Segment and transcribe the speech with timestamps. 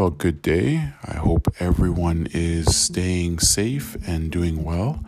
[0.00, 0.92] Well, good day.
[1.04, 5.04] I hope everyone is staying safe and doing well.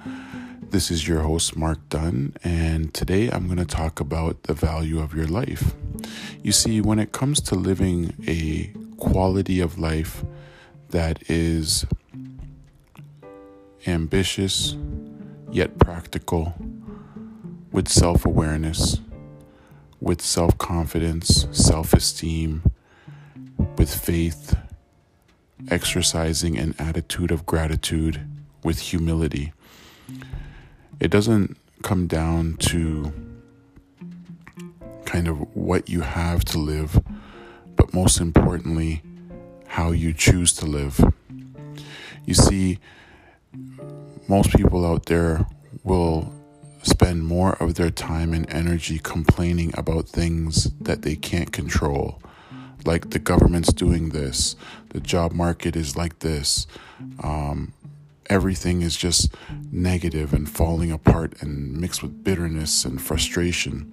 [0.69, 5.01] This is your host, Mark Dunn, and today I'm going to talk about the value
[5.01, 5.73] of your life.
[6.43, 10.27] You see, when it comes to living a quality of life
[10.91, 11.87] that is
[13.87, 14.77] ambitious
[15.51, 16.53] yet practical,
[17.71, 19.01] with self awareness,
[20.03, 22.63] with self confidence, self esteem,
[23.79, 24.55] with faith,
[25.69, 28.21] exercising an attitude of gratitude
[28.63, 29.53] with humility.
[31.01, 33.13] It doesn't come down to
[35.05, 37.01] kind of what you have to live,
[37.77, 39.03] but most importantly,
[39.67, 41.01] how you choose to live.
[42.25, 42.79] You see,
[44.29, 45.47] most people out there
[45.83, 46.33] will
[46.83, 52.21] spend more of their time and energy complaining about things that they can't control
[52.87, 54.57] like the government's doing this,
[54.91, 56.67] the job market is like this.
[57.23, 57.73] Um,
[58.27, 59.35] everything is just
[59.71, 63.93] negative and falling apart and mixed with bitterness and frustration,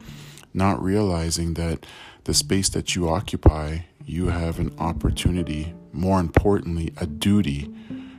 [0.53, 1.85] not realizing that
[2.25, 7.73] the space that you occupy, you have an opportunity, more importantly, a duty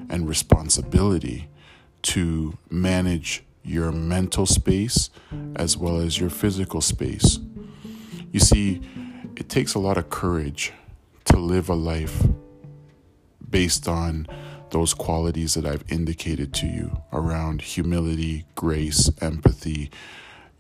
[0.09, 1.49] and responsibility
[2.03, 5.11] to manage your mental space
[5.57, 7.39] as well as your physical space.
[8.33, 8.81] You see,
[9.41, 10.71] it takes a lot of courage
[11.25, 12.27] to live a life
[13.49, 14.27] based on
[14.71, 19.91] those qualities that I've indicated to you around humility, grace, empathy,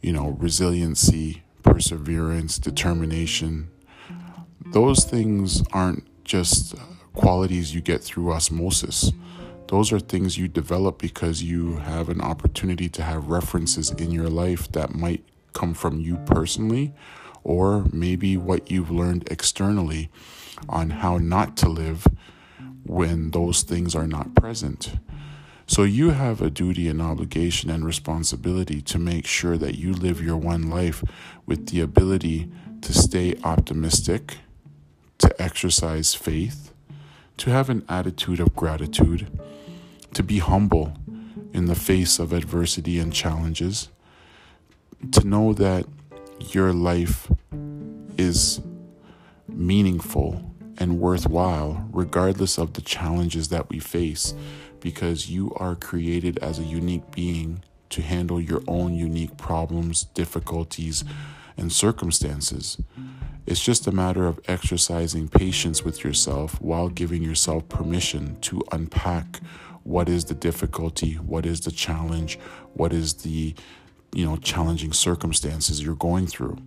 [0.00, 3.70] you know, resiliency, perseverance, determination.
[4.72, 6.74] Those things aren't just
[7.12, 9.12] qualities you get through osmosis.
[9.68, 14.30] Those are things you develop because you have an opportunity to have references in your
[14.30, 15.22] life that might
[15.52, 16.94] come from you personally
[17.44, 20.10] or maybe what you've learned externally
[20.68, 22.06] on how not to live
[22.84, 24.92] when those things are not present.
[25.66, 30.20] So you have a duty and obligation and responsibility to make sure that you live
[30.20, 31.04] your one life
[31.46, 32.50] with the ability
[32.80, 34.38] to stay optimistic,
[35.18, 36.72] to exercise faith,
[37.36, 39.30] to have an attitude of gratitude,
[40.12, 40.92] to be humble
[41.52, 43.90] in the face of adversity and challenges,
[45.12, 45.86] to know that
[46.54, 47.30] your life
[48.18, 48.60] is
[49.48, 54.34] meaningful and worthwhile, regardless of the challenges that we face,
[54.80, 61.04] because you are created as a unique being to handle your own unique problems, difficulties,
[61.56, 62.80] and circumstances.
[63.46, 69.40] It's just a matter of exercising patience with yourself while giving yourself permission to unpack
[69.82, 72.38] what is the difficulty, what is the challenge,
[72.74, 73.54] what is the
[74.12, 76.58] you know, challenging circumstances you're going through.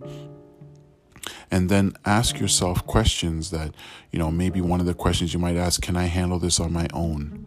[1.50, 3.74] And then ask yourself questions that,
[4.10, 6.72] you know, maybe one of the questions you might ask can I handle this on
[6.72, 7.46] my own?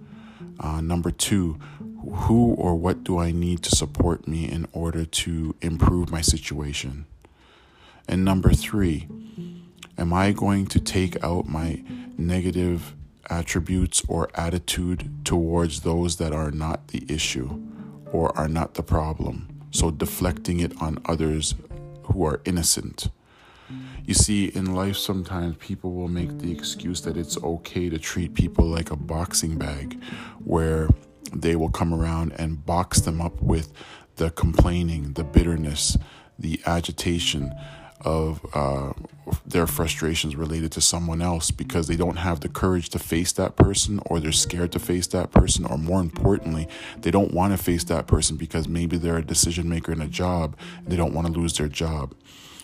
[0.59, 1.59] Uh, number two,
[2.11, 7.05] who or what do I need to support me in order to improve my situation?
[8.07, 9.07] And number three,
[9.97, 11.83] am I going to take out my
[12.17, 12.95] negative
[13.29, 17.61] attributes or attitude towards those that are not the issue
[18.11, 19.56] or are not the problem?
[19.71, 21.55] So deflecting it on others
[22.03, 23.09] who are innocent.
[24.05, 28.33] You see, in life, sometimes people will make the excuse that it's okay to treat
[28.33, 30.01] people like a boxing bag,
[30.45, 30.87] where
[31.33, 33.73] they will come around and box them up with
[34.15, 35.97] the complaining, the bitterness,
[36.39, 37.53] the agitation,
[38.01, 38.93] of uh,
[39.45, 43.55] their frustrations related to someone else because they don't have the courage to face that
[43.55, 46.67] person or they're scared to face that person or more importantly
[47.01, 50.07] they don't want to face that person because maybe they're a decision maker in a
[50.07, 52.13] job and they don't want to lose their job.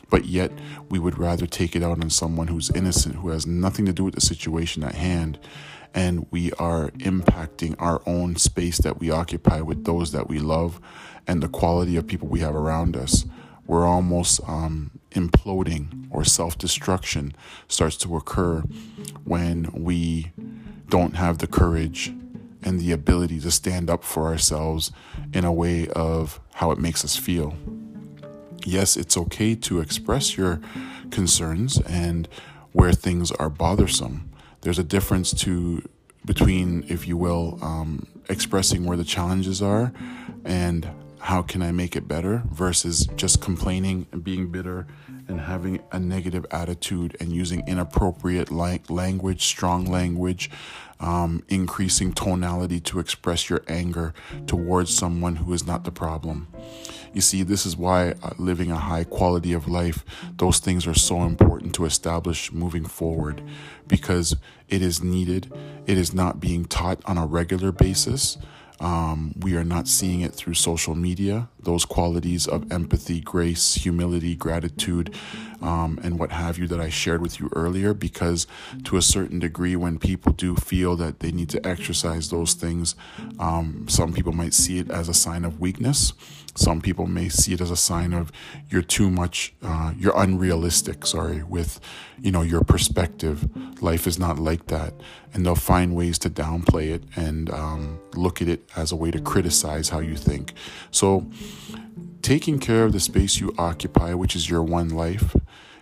[0.09, 0.51] But yet
[0.89, 4.03] we would rather take it out on someone who's innocent who has nothing to do
[4.03, 5.39] with the situation at hand
[5.95, 10.79] and we are impacting our own space that we occupy with those that we love
[11.27, 13.25] and the quality of people we have around us.
[13.65, 17.35] We're almost um, imploding or self destruction
[17.67, 18.61] starts to occur
[19.23, 20.31] when we
[20.89, 22.13] don't have the courage
[22.61, 24.91] and the ability to stand up for ourselves
[25.33, 27.55] in a way of how it makes us feel.
[28.65, 30.61] Yes, it's okay to express your
[31.11, 32.27] concerns and
[32.71, 34.29] where things are bothersome.
[34.61, 35.87] There's a difference to
[36.25, 39.91] between, if you will, um, expressing where the challenges are
[40.45, 40.89] and
[41.23, 44.87] how can I make it better versus just complaining and being bitter
[45.29, 50.51] and having a negative attitude and using inappropriate language, strong language,
[50.99, 54.13] um, increasing tonality to express your anger
[54.47, 56.49] towards someone who is not the problem.
[57.13, 60.03] You see, this is why uh, living a high quality of life,
[60.35, 63.41] those things are so important to establish moving forward
[63.87, 64.35] because
[64.67, 65.49] it is needed.
[65.85, 68.37] It is not being taught on a regular basis.
[68.83, 71.47] Um, we are not seeing it through social media.
[71.61, 75.15] Those qualities of empathy, grace, humility, gratitude,
[75.61, 78.45] um, and what have you that I shared with you earlier, because
[78.83, 82.95] to a certain degree, when people do feel that they need to exercise those things,
[83.39, 86.11] um, some people might see it as a sign of weakness.
[86.55, 88.31] Some people may see it as a sign of
[88.69, 91.79] you're too much, uh, you're unrealistic, sorry, with,
[92.21, 93.49] you know, your perspective.
[93.81, 94.93] Life is not like that.
[95.33, 99.09] And they'll find ways to downplay it and um, look at it as a way
[99.11, 100.53] to criticize how you think.
[100.91, 101.29] So,
[102.21, 105.35] taking care of the space you occupy, which is your one life,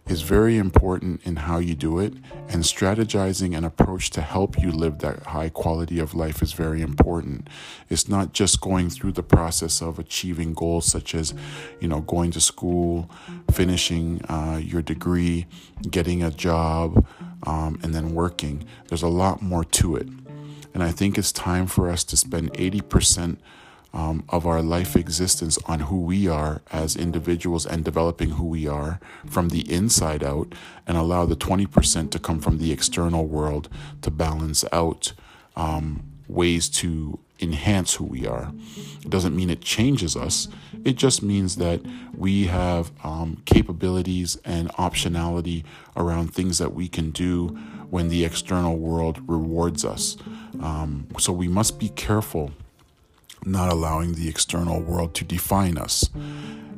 [0.08, 2.14] is very important in how you do it,
[2.50, 6.82] and strategizing an approach to help you live that high quality of life is very
[6.82, 7.48] important.
[7.90, 11.34] It's not just going through the process of achieving goals such as,
[11.80, 13.10] you know, going to school,
[13.52, 15.46] finishing uh, your degree,
[15.90, 17.06] getting a job,
[17.44, 18.66] um, and then working.
[18.88, 20.08] There's a lot more to it.
[20.74, 23.38] And I think it's time for us to spend 80%
[23.94, 28.68] um, of our life existence on who we are as individuals and developing who we
[28.68, 30.54] are from the inside out
[30.88, 33.70] and allow the 20% to come from the external world
[34.02, 35.14] to balance out
[35.56, 38.54] um, ways to enhance who we are.
[39.04, 40.48] It doesn't mean it changes us,
[40.86, 41.82] it just means that
[42.16, 45.64] we have um, capabilities and optionality
[45.98, 47.48] around things that we can do
[47.90, 50.16] when the external world rewards us.
[50.62, 52.52] Um, so we must be careful
[53.46, 56.10] not allowing the external world to define us.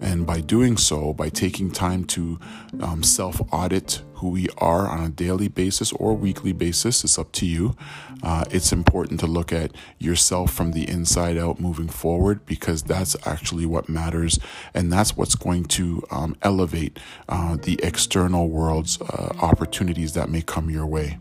[0.03, 2.37] And by doing so, by taking time to
[2.81, 7.31] um, self audit who we are on a daily basis or weekly basis, it's up
[7.33, 7.75] to you.
[8.21, 13.15] Uh, it's important to look at yourself from the inside out moving forward because that's
[13.25, 14.39] actually what matters.
[14.73, 16.99] And that's what's going to um, elevate
[17.29, 21.17] uh, the external world's uh, opportunities that may come your way.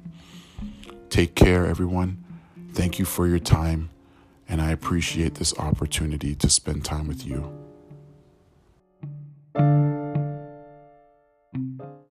[1.09, 2.25] Take care, everyone.
[2.73, 3.91] Thank you for your time
[4.53, 7.62] and I appreciate this opportunity to spend time with you.